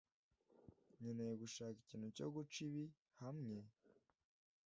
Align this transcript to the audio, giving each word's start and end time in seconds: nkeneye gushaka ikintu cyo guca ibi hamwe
nkeneye 0.97 1.33
gushaka 1.41 1.75
ikintu 1.83 2.07
cyo 2.15 2.27
guca 2.33 2.57
ibi 2.67 2.85
hamwe 3.21 3.59